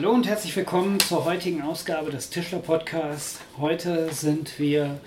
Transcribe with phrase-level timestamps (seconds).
[0.00, 3.38] Hallo und herzlich willkommen zur heutigen Ausgabe des Tischler Podcasts.
[3.58, 4.98] Heute sind wir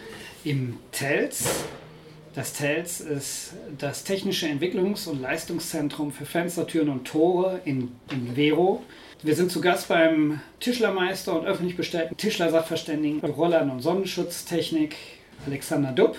[0.44, 1.64] im TELS.
[2.36, 8.36] Das TELS ist das Technische Entwicklungs- und Leistungszentrum für Fenster, Türen und Tore in, in
[8.36, 8.84] Vero.
[9.24, 14.96] Wir sind zu Gast beim Tischlermeister und öffentlich bestellten Tischlersachverständigen Rollern und Sonnenschutztechnik
[15.48, 16.18] Alexander Dupp.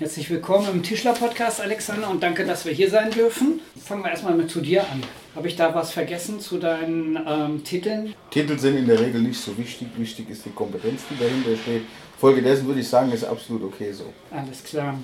[0.00, 3.60] Herzlich willkommen im Tischler-Podcast, Alexander, und danke, dass wir hier sein dürfen.
[3.80, 5.00] Fangen wir erstmal mit zu dir an.
[5.36, 8.12] Habe ich da was vergessen zu deinen ähm, Titeln?
[8.30, 9.86] Titel sind in der Regel nicht so wichtig.
[9.96, 11.82] Wichtig ist die Kompetenz, die dahinter steht.
[12.18, 14.12] Folgedessen würde ich sagen, ist absolut okay so.
[14.32, 14.98] Alles klar.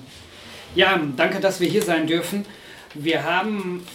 [0.75, 2.45] Ja, danke, dass wir hier sein dürfen.
[2.93, 3.87] Wir haben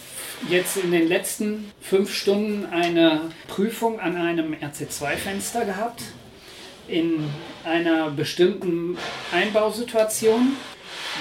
[0.49, 6.01] jetzt in den letzten fünf Stunden eine Prüfung an einem RC2-Fenster gehabt
[6.87, 7.29] in
[7.63, 8.97] einer bestimmten
[9.31, 10.53] Einbausituation.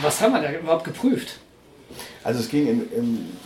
[0.03, 1.39] Was haben wir da überhaupt geprüft?
[2.23, 3.37] Also es ging in, in,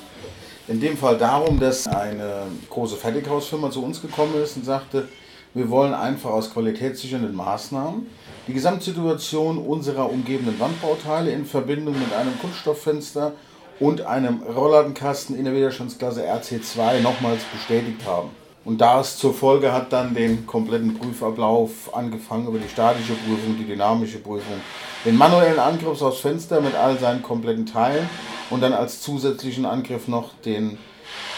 [0.68, 5.08] in dem Fall darum, dass eine große Fertighausfirma zu uns gekommen ist und sagte,
[5.52, 8.06] wir wollen einfach aus qualitätssichernden Maßnahmen
[8.46, 13.32] die Gesamtsituation unserer umgebenden Wandbauteile in Verbindung mit einem Kunststofffenster
[13.80, 18.30] und einem Rollladenkasten in der Widerstandsklasse RC2 nochmals bestätigt haben.
[18.70, 23.64] Und das zur Folge hat dann den kompletten Prüfablauf angefangen über die statische Prüfung, die
[23.64, 24.60] dynamische Prüfung,
[25.04, 28.08] den manuellen Angriff aufs Fenster mit all seinen kompletten Teilen
[28.48, 30.78] und dann als zusätzlichen Angriff noch den,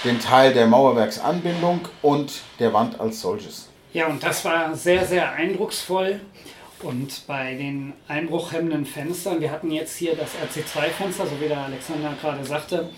[0.05, 3.71] den Teil der Mauerwerksanbindung und der Wand als solches.
[3.95, 6.21] Ja, und das war sehr, sehr eindrucksvoll.
[6.83, 12.13] Und bei den einbruchhemmenden Fenstern, wir hatten jetzt hier das RC2-Fenster, so wie der Alexander
[12.21, 12.91] gerade sagte,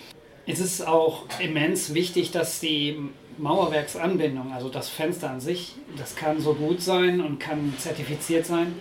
[0.47, 2.98] ist es auch immens wichtig, dass die
[3.38, 8.74] Mauerwerksanbindung, also das Fenster an sich, das kann so gut sein und kann zertifiziert sein,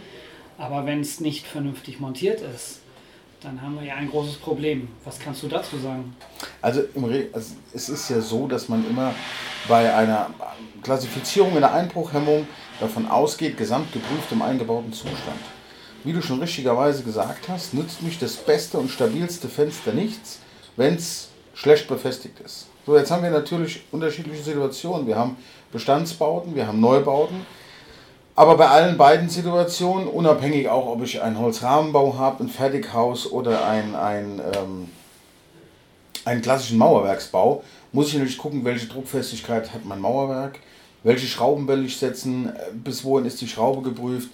[0.58, 2.80] aber wenn es nicht vernünftig montiert ist,
[3.42, 4.88] dann haben wir ja ein großes Problem.
[5.04, 6.16] Was kannst du dazu sagen?
[6.62, 6.84] Also,
[7.34, 9.14] also es ist ja so, dass man immer
[9.68, 10.30] bei einer
[10.82, 12.48] Klassifizierung in der Einbruchhemmung
[12.80, 15.40] davon ausgeht, gesamt geprüft im eingebauten Zustand.
[16.06, 20.40] Wie du schon richtigerweise gesagt hast, nützt mich das beste und stabilste Fenster nichts,
[20.76, 22.68] wenn es schlecht befestigt ist.
[22.86, 25.08] So, jetzt haben wir natürlich unterschiedliche Situationen.
[25.08, 25.38] Wir haben
[25.72, 27.46] Bestandsbauten, wir haben Neubauten.
[28.36, 33.68] Aber bei allen beiden Situationen, unabhängig auch, ob ich einen Holzrahmenbau habe, ein Fertighaus oder
[33.68, 34.90] ein, ein, ähm,
[36.26, 40.60] einen klassischen Mauerwerksbau, muss ich natürlich gucken, welche Druckfestigkeit hat mein Mauerwerk,
[41.04, 44.30] welche Schrauben will ich setzen, bis wohin ist die Schraube geprüft,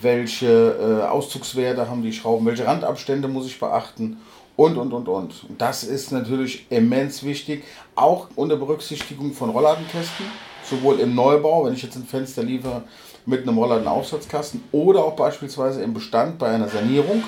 [0.00, 4.16] welche äh, Auszugswerte haben die Schrauben, welche Randabstände muss ich beachten
[4.56, 5.34] und, und, und, und.
[5.58, 7.64] Das ist natürlich immens wichtig,
[7.94, 10.26] auch unter Berücksichtigung von Rollladenkästen,
[10.64, 12.82] sowohl im Neubau, wenn ich jetzt ein Fenster liefere
[13.24, 17.22] mit einem Rollladenaufsatzkasten oder auch beispielsweise im Bestand bei einer Sanierung.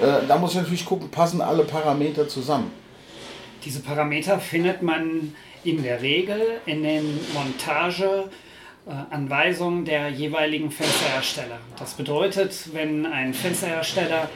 [0.00, 2.70] Äh, da muss ich natürlich gucken, passen alle Parameter zusammen.
[3.64, 5.34] Diese Parameter findet man
[5.64, 8.30] in der Regel in den Montage-
[8.90, 11.58] äh, Anweisungen der jeweiligen Fensterhersteller.
[11.78, 14.28] Das bedeutet, wenn ein Fensterhersteller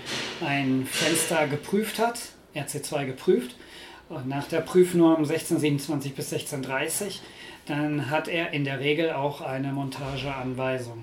[0.47, 2.21] ein Fenster geprüft hat,
[2.55, 3.57] RC2 geprüft,
[4.11, 7.21] äh, nach der Prüfnorm 1627 bis 1630,
[7.67, 11.03] dann hat er in der Regel auch eine Montageanweisung.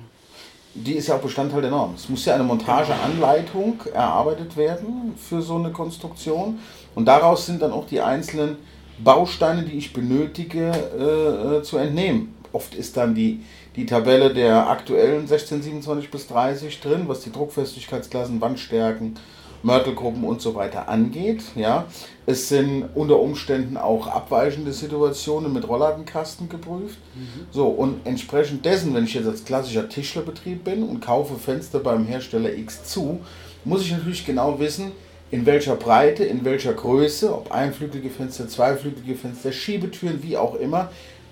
[0.73, 1.95] Die ist ja auch Bestandteil der Norm.
[1.95, 6.59] Es muss ja eine Montageanleitung erarbeitet werden für so eine Konstruktion
[6.95, 8.55] und daraus sind dann auch die einzelnen
[9.03, 13.41] Bausteine, die ich benötige, äh, äh zu entnehmen oft ist dann die,
[13.75, 19.15] die Tabelle der aktuellen 1627 bis 30 drin, was die Druckfestigkeitsklassen, Wandstärken,
[19.63, 21.43] Mörtelgruppen und so weiter angeht.
[21.55, 21.85] Ja.
[22.25, 26.97] Es sind unter Umständen auch abweichende Situationen mit Rollladenkasten geprüft.
[27.15, 27.45] Mhm.
[27.51, 32.05] So, und entsprechend dessen, wenn ich jetzt als klassischer Tischlerbetrieb bin und kaufe Fenster beim
[32.05, 33.19] Hersteller X zu,
[33.63, 34.91] muss ich natürlich genau wissen,
[35.29, 40.91] in welcher Breite, in welcher Größe, ob einflügelige Fenster, zweiflügelige Fenster, Schiebetüren, wie auch immer,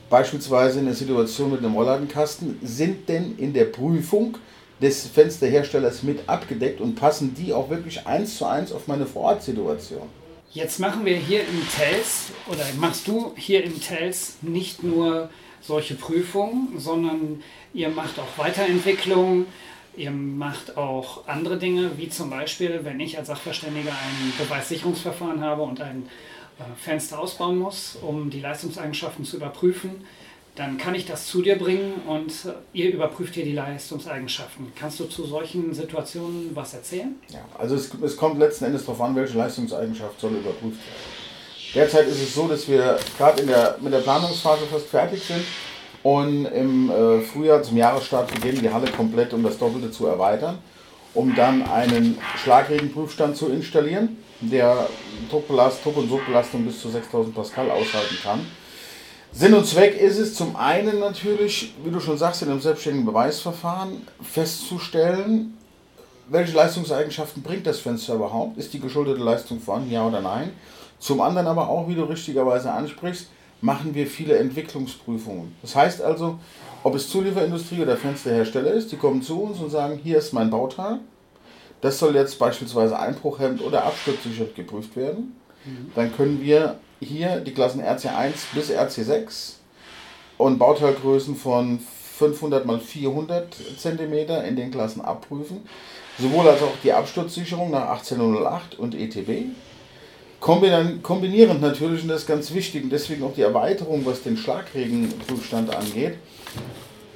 [0.09, 4.37] beispielsweise in der Situation mit einem Rollladenkasten, sind denn in der Prüfung
[4.81, 10.07] des Fensterherstellers mit abgedeckt und passen die auch wirklich eins zu eins auf meine Vorortsituation?
[10.51, 15.29] Jetzt machen wir hier im TELS oder machst du hier im TELS nicht nur
[15.61, 19.45] solche Prüfungen, sondern ihr macht auch Weiterentwicklung,
[19.95, 25.61] ihr macht auch andere Dinge, wie zum Beispiel, wenn ich als Sachverständiger ein Beweissicherungsverfahren habe
[25.61, 26.07] und ein
[26.77, 30.05] Fenster ausbauen muss, um die Leistungseigenschaften zu überprüfen,
[30.55, 32.33] dann kann ich das zu dir bringen und
[32.73, 34.73] ihr überprüft hier die Leistungseigenschaften.
[34.75, 37.15] Kannst du zu solchen Situationen was erzählen?
[37.29, 41.19] Ja, also es, es kommt letzten Endes darauf an, welche Leistungseigenschaft soll überprüft werden.
[41.73, 45.43] Derzeit ist es so, dass wir gerade der, mit der Planungsphase fast fertig sind
[46.01, 50.57] und im äh, Frühjahr zum Jahresstart beginnen, die Halle komplett um das Doppelte zu erweitern,
[51.13, 54.87] um dann einen Schlagregenprüfstand zu installieren, der
[55.29, 58.45] Druckbelast, Druck- und Sogbelastung bis zu 6000 Pascal aushalten kann
[59.31, 63.05] Sinn und Zweck ist es zum einen natürlich, wie du schon sagst, in einem selbstständigen
[63.05, 65.55] Beweisverfahren festzustellen,
[66.29, 68.57] welche Leistungseigenschaften bringt das Fenster überhaupt?
[68.57, 70.51] Ist die geschuldete Leistung vorhanden, ja oder nein?
[70.97, 73.27] Zum anderen aber auch, wie du richtigerweise ansprichst,
[73.61, 75.55] machen wir viele Entwicklungsprüfungen.
[75.61, 76.39] Das heißt also,
[76.83, 80.49] ob es Zulieferindustrie oder Fensterhersteller ist, die kommen zu uns und sagen, hier ist mein
[80.49, 80.99] Bauteil,
[81.81, 85.35] das soll jetzt beispielsweise Einbruchhemd oder absturzsichert geprüft werden.
[85.65, 85.91] Mhm.
[85.95, 89.53] Dann können wir hier die Klassen RC1 bis RC6
[90.37, 91.79] und Bauteilgrößen von
[92.17, 94.13] 500 x 400 cm
[94.45, 95.61] in den Klassen abprüfen.
[96.17, 99.45] Sowohl als auch die Absturzsicherung nach 1808 und ETB.
[100.41, 105.73] Kombinierend natürlich, und das ist ganz wichtig, und deswegen auch die Erweiterung, was den Schlagregenprüfstand
[105.73, 106.15] angeht.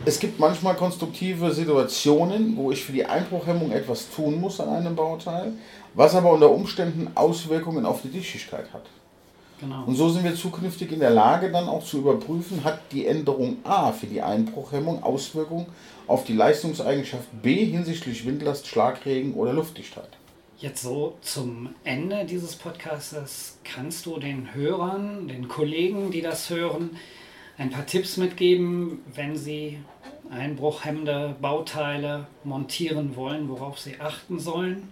[0.06, 4.98] Es gibt manchmal konstruktive Situationen, wo ich für die Einbruchhemmung etwas tun muss an einem
[4.98, 5.54] Bauteil,
[5.94, 8.84] was aber unter Umständen Auswirkungen auf die Dichtigkeit hat.
[9.62, 9.86] Genau.
[9.86, 13.58] Und so sind wir zukünftig in der Lage, dann auch zu überprüfen, hat die Änderung
[13.64, 15.68] A für die Einbruchhemmung Auswirkungen
[16.06, 20.10] auf die Leistungseigenschaft B hinsichtlich Windlast, Schlagregen oder Luftdichtheit.
[20.58, 26.98] Jetzt so zum Ende dieses Podcasts kannst du den Hörern, den Kollegen, die das hören,
[27.58, 29.80] ein paar Tipps mitgeben, wenn sie
[30.30, 34.92] einbruchhemmende Bauteile montieren wollen, worauf sie achten sollen,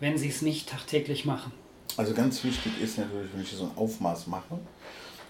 [0.00, 1.52] wenn sie es nicht tagtäglich machen.
[1.96, 4.58] Also ganz wichtig ist natürlich, wenn ich so ein Aufmaß mache,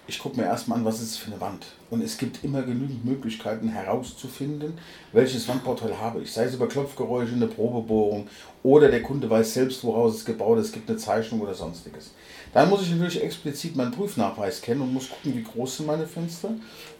[0.06, 1.64] ich gucke mir erstmal an, was ist es für eine Wand.
[1.90, 4.75] Und es gibt immer genügend Möglichkeiten herauszufinden,
[5.12, 6.32] welches Wandbauteil habe ich.
[6.32, 8.26] Sei es über Klopfgeräusche, eine Probebohrung
[8.62, 12.10] oder der Kunde weiß selbst, woraus es gebaut ist, es gibt eine Zeichnung oder sonstiges.
[12.52, 16.06] Dann muss ich natürlich explizit meinen Prüfnachweis kennen und muss gucken, wie groß sind meine
[16.06, 16.50] Fenster,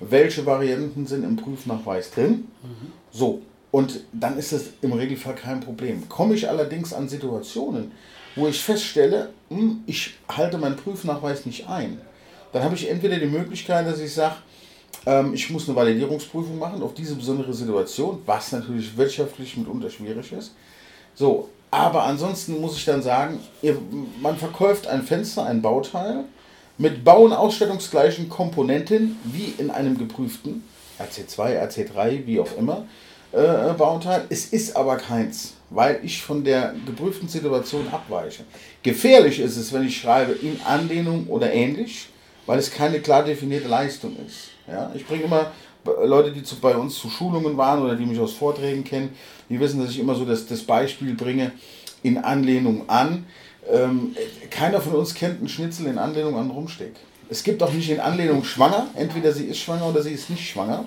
[0.01, 2.49] welche Varianten sind im Prüfnachweis drin.
[2.63, 2.93] Mhm.
[3.11, 6.09] So, und dann ist das im Regelfall kein Problem.
[6.09, 7.91] Komme ich allerdings an Situationen,
[8.37, 12.01] wo ich feststelle, hm, ich halte meinen Prüfnachweis nicht ein,
[12.53, 14.37] dann habe ich entweder die Möglichkeit, dass ich sage,
[15.07, 20.33] ähm, ich muss eine Validierungsprüfung machen auf diese besondere Situation, was natürlich wirtschaftlich mitunter schwierig
[20.33, 20.55] ist.
[21.15, 23.41] So, aber ansonsten muss ich dann sagen,
[24.21, 26.25] man verkauft ein Fenster, ein Bauteil
[26.79, 30.65] mit bau- und ausstattungsgleichen Komponenten wie in einem geprüften
[30.99, 32.87] RC2, RC3, wie auch immer,
[33.33, 34.25] äh, Bauteil.
[34.29, 38.45] Es ist aber keins weil ich von der geprüften Situation abweiche.
[38.83, 42.09] Gefährlich ist es, wenn ich schreibe in Anlehnung oder ähnlich,
[42.47, 44.51] weil es keine klar definierte Leistung ist.
[44.67, 44.91] Ja?
[44.95, 45.53] Ich bringe immer
[45.85, 49.17] Leute, die zu, bei uns zu Schulungen waren oder die mich aus Vorträgen kennen,
[49.49, 51.53] die wissen, dass ich immer so das, das Beispiel bringe
[52.03, 53.27] in Anlehnung an.
[53.71, 54.15] Ähm,
[54.51, 56.95] keiner von uns kennt einen Schnitzel in Anlehnung an Rumsteck.
[57.29, 60.49] Es gibt auch nicht in Anlehnung schwanger, entweder sie ist schwanger oder sie ist nicht
[60.49, 60.85] schwanger.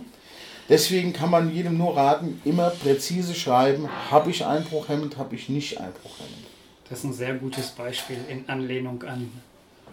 [0.67, 5.79] Deswegen kann man jedem nur raten, immer präzise schreiben, habe ich Einbruchhemmend, habe ich nicht
[5.79, 6.45] Einbruchhemmend.
[6.89, 9.31] Das ist ein sehr gutes Beispiel in Anlehnung an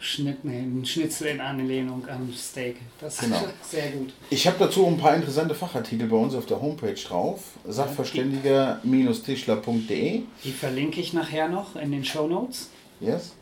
[0.02, 2.78] Schnitt, nee, ein Schnitzel in Anlehnung an Steak.
[3.00, 3.36] Das genau.
[3.36, 4.12] ist sehr gut.
[4.30, 7.52] Ich habe dazu ein paar interessante Fachartikel bei uns auf der Homepage drauf.
[7.68, 10.22] Sachverständiger-tischler.de.
[10.42, 12.68] Die verlinke ich nachher noch in den Show Notes.
[12.98, 13.36] Yes.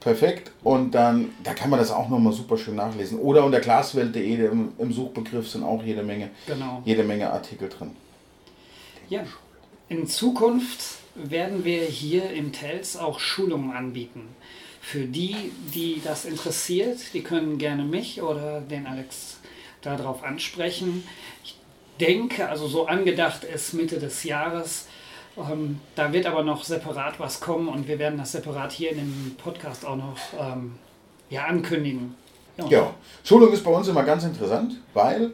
[0.00, 0.52] Perfekt.
[0.64, 3.18] Und dann, da kann man das auch nochmal super schön nachlesen.
[3.18, 6.80] Oder unter glaswelt.de im, im Suchbegriff sind auch jede Menge, genau.
[6.86, 7.90] jede Menge Artikel drin.
[9.10, 9.26] Ja.
[9.90, 10.82] In Zukunft
[11.14, 14.22] werden wir hier im TELS auch Schulungen anbieten.
[14.80, 19.38] Für die, die das interessiert, die können gerne mich oder den Alex
[19.82, 21.04] darauf ansprechen.
[21.44, 21.56] Ich
[22.00, 24.86] denke, also so angedacht ist Mitte des Jahres,
[25.36, 28.98] ähm, da wird aber noch separat was kommen und wir werden das separat hier in
[28.98, 30.74] dem Podcast auch noch ähm,
[31.28, 32.14] ja, ankündigen.
[32.56, 32.66] Ja.
[32.66, 35.32] ja, Schulung ist bei uns immer ganz interessant, weil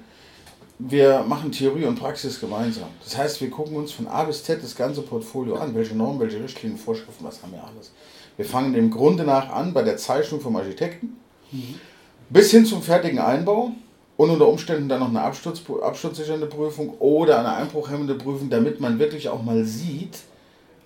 [0.79, 2.89] wir machen Theorie und Praxis gemeinsam.
[3.03, 6.21] Das heißt, wir gucken uns von A bis Z das ganze Portfolio an, welche Normen,
[6.21, 7.93] welche Richtlinien, Vorschriften, was haben wir alles.
[8.37, 11.17] Wir fangen dem Grunde nach an bei der Zeichnung vom Architekten
[11.53, 11.81] mhm.
[12.31, 13.73] bis hin zum fertigen Einbau
[14.17, 18.99] und unter Umständen dann noch eine Absturz, absturzsichernde Prüfung oder eine einbruchhemmende Prüfung, damit man
[18.99, 20.19] wirklich auch mal sieht,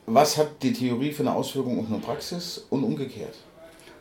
[0.07, 3.35] was hat die Theorie für eine Auswirkung auf eine Praxis und umgekehrt.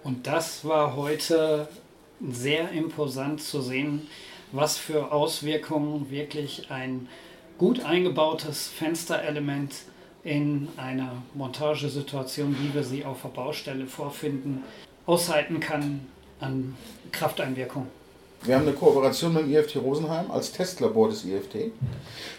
[0.04, 1.68] Und das war heute
[2.32, 4.08] sehr imposant zu sehen,
[4.52, 7.08] was für Auswirkungen wirklich ein
[7.58, 9.74] gut eingebautes Fensterelement
[10.24, 14.64] in einer Montagesituation, wie wir sie auf der Baustelle vorfinden,
[15.06, 16.02] aushalten kann
[16.40, 16.76] an
[17.12, 17.88] Krafteinwirkung.
[18.44, 21.72] Wir haben eine Kooperation mit dem IFT Rosenheim als Testlabor des IFT.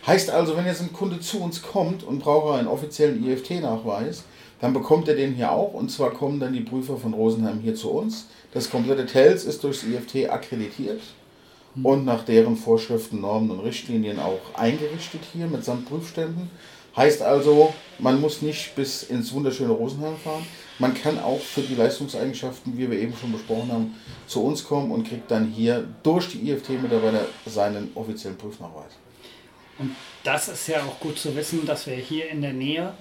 [0.06, 4.24] Heißt also, wenn jetzt ein Kunde zu uns kommt und braucht einen offiziellen IFT-Nachweis,
[4.60, 7.74] dann bekommt er den hier auch und zwar kommen dann die Prüfer von Rosenheim hier
[7.74, 8.28] zu uns.
[8.52, 11.00] Das komplette TELS ist durchs IFT akkreditiert
[11.82, 16.50] und nach deren Vorschriften, Normen und Richtlinien auch eingerichtet hier mit samt Prüfständen.
[16.96, 20.46] Heißt also, man muss nicht bis ins wunderschöne Rosenheim fahren.
[20.78, 23.94] Man kann auch für die Leistungseigenschaften, wie wir eben schon besprochen haben,
[24.26, 28.92] zu uns kommen und kriegt dann hier durch die IFT-Mitarbeiter seinen offiziellen Prüfnachweis.
[29.78, 29.94] Und
[30.24, 32.92] das ist ja auch gut zu wissen, dass wir hier in der Nähe,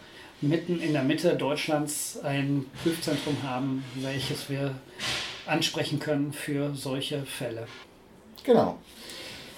[0.42, 4.76] mitten in der Mitte Deutschlands, ein Prüfzentrum haben, welches wir
[5.46, 7.68] ansprechen können für solche Fälle.
[8.44, 8.78] Genau.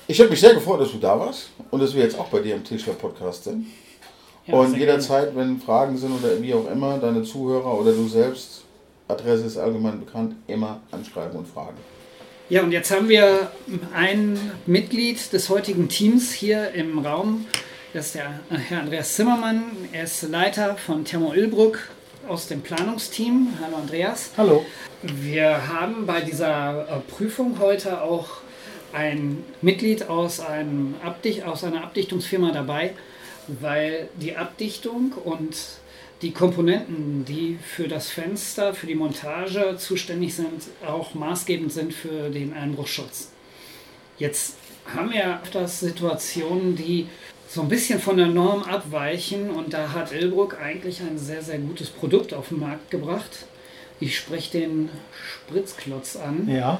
[0.07, 2.39] Ich habe mich sehr gefreut, dass du da warst und dass wir jetzt auch bei
[2.39, 3.67] dir im Tischler-Podcast sind.
[4.47, 8.63] Ja, und jederzeit, wenn Fragen sind oder wie auch immer, deine Zuhörer oder du selbst,
[9.07, 11.77] Adresse ist allgemein bekannt, immer anschreiben und fragen.
[12.49, 13.51] Ja, und jetzt haben wir
[13.93, 17.45] ein Mitglied des heutigen Teams hier im Raum.
[17.93, 19.63] Das ist der Herr Andreas Zimmermann.
[19.91, 21.79] Er ist Leiter von Thermo Ilbruck
[22.27, 23.53] aus dem Planungsteam.
[23.63, 24.31] Hallo Andreas.
[24.37, 24.65] Hallo.
[25.01, 28.27] Wir haben bei dieser äh, Prüfung heute auch
[28.93, 32.91] ein Mitglied aus, einem Abdicht, aus einer Abdichtungsfirma dabei,
[33.47, 35.55] weil die Abdichtung und
[36.21, 42.29] die Komponenten, die für das Fenster, für die Montage zuständig sind, auch maßgebend sind für
[42.29, 43.31] den Einbruchschutz.
[44.19, 44.55] Jetzt
[44.93, 47.07] haben wir öfters Situationen, die
[47.47, 51.57] so ein bisschen von der Norm abweichen und da hat Ilbruck eigentlich ein sehr, sehr
[51.57, 53.45] gutes Produkt auf den Markt gebracht.
[53.99, 56.47] Ich spreche den Spritzklotz an.
[56.47, 56.79] Ja.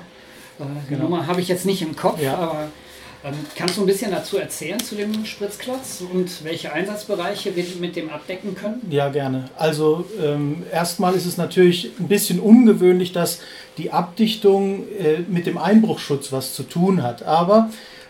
[0.59, 1.03] Äh, die genau.
[1.03, 2.35] Nummer habe ich jetzt nicht im Kopf, ja.
[2.35, 2.69] aber
[3.55, 8.09] kannst du ein bisschen dazu erzählen zu dem Spritzklotz und welche Einsatzbereiche wir mit dem
[8.09, 8.81] abdecken können?
[8.89, 9.49] Ja, gerne.
[9.57, 13.39] Also ähm, erstmal ist es natürlich ein bisschen ungewöhnlich, dass
[13.77, 17.23] die Abdichtung äh, mit dem Einbruchschutz was zu tun hat.
[17.23, 17.69] Aber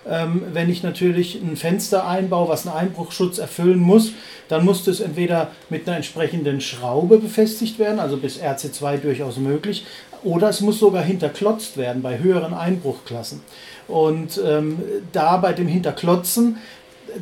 [0.10, 4.13] ähm, wenn ich natürlich ein Fenster einbaue, was einen Einbruchschutz erfüllen muss,
[4.48, 9.86] dann muss das entweder mit einer entsprechenden Schraube befestigt werden, also bis RC2 durchaus möglich,
[10.23, 13.41] oder es muss sogar hinterklotzt werden bei höheren Einbruchklassen.
[13.87, 14.79] Und ähm,
[15.11, 16.57] da bei dem Hinterklotzen,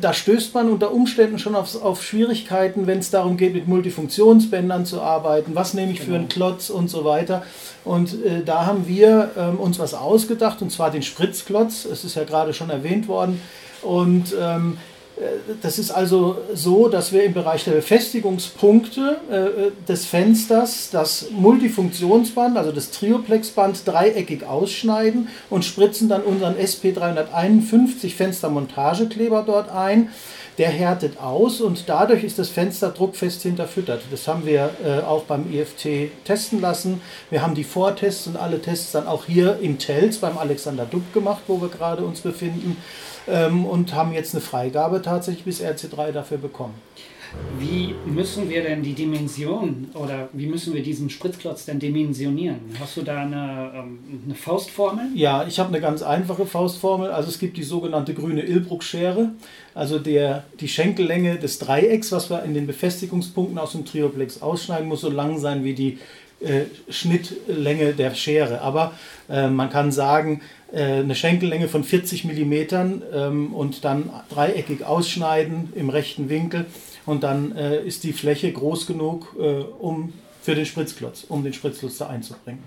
[0.00, 4.86] da stößt man unter Umständen schon auf, auf Schwierigkeiten, wenn es darum geht, mit Multifunktionsbändern
[4.86, 5.54] zu arbeiten.
[5.54, 6.10] Was nehme ich genau.
[6.10, 6.46] für einen genau.
[6.46, 7.42] Klotz und so weiter.
[7.84, 11.86] Und äh, da haben wir ähm, uns was ausgedacht, und zwar den Spritzklotz.
[11.86, 13.40] Es ist ja gerade schon erwähnt worden.
[13.82, 14.76] Und ähm,
[15.62, 22.56] das ist also so, dass wir im Bereich der Befestigungspunkte äh, des Fensters das Multifunktionsband,
[22.56, 30.08] also das Trioplexband, dreieckig ausschneiden und spritzen dann unseren SP351 Fenstermontagekleber dort ein.
[30.58, 34.02] Der härtet aus und dadurch ist das Fenster druckfest hinterfüttert.
[34.10, 37.00] Das haben wir äh, auch beim IFT testen lassen.
[37.30, 41.14] Wir haben die Vortests und alle Tests dann auch hier im TELS beim Alexander Dupp
[41.14, 42.76] gemacht, wo wir gerade uns befinden
[43.30, 46.74] ähm, und haben jetzt eine Freigabe tatsächlich bis RC3 dafür bekommen.
[47.58, 52.58] Wie müssen wir denn die Dimension oder wie müssen wir diesen Spritzklotz denn dimensionieren?
[52.80, 55.06] Hast du da eine, ähm, eine Faustformel?
[55.14, 57.10] Ja, ich habe eine ganz einfache Faustformel.
[57.10, 59.30] Also es gibt die sogenannte grüne Ilbruck-Schere,
[59.74, 64.88] also der, die Schenkellänge des Dreiecks, was wir in den Befestigungspunkten aus dem Trioplex ausschneiden,
[64.88, 65.98] muss so lang sein wie die
[66.40, 68.60] äh, Schnittlänge der Schere.
[68.62, 68.94] Aber
[69.28, 70.40] äh, man kann sagen,
[70.72, 72.52] eine Schenkellänge von 40 mm
[73.12, 76.66] ähm, und dann dreieckig ausschneiden im rechten Winkel
[77.06, 80.12] und dann äh, ist die Fläche groß genug, äh, um
[80.42, 82.62] für den Spritzklotz, um den Spritzklotz da einzubringen.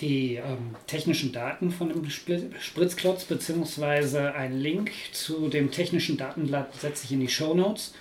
[0.00, 4.30] Die ähm, technischen Daten von dem Spritzklotz bzw.
[4.30, 7.94] ein Link zu dem technischen Datenblatt setze ich in die Show Notes.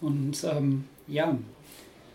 [0.00, 1.38] Und ähm, ja,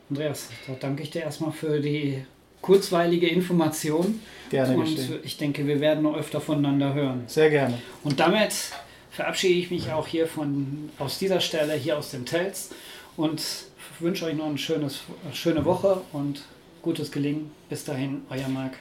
[0.09, 2.25] Andreas, da danke ich dir erstmal für die
[2.61, 4.21] kurzweilige Information.
[4.49, 5.19] Gerne Und geschehen.
[5.23, 7.23] ich denke, wir werden noch öfter voneinander hören.
[7.27, 7.77] Sehr gerne.
[8.03, 8.53] Und damit
[9.11, 12.71] verabschiede ich mich auch hier von, aus dieser Stelle, hier aus dem Tels
[13.17, 13.41] und
[13.99, 15.01] wünsche euch noch eine schönes,
[15.33, 16.43] schöne Woche und
[16.81, 17.51] gutes Gelingen.
[17.69, 18.80] Bis dahin, euer Marc.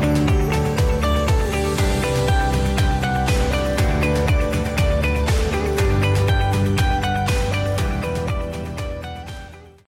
[0.00, 0.35] Bye.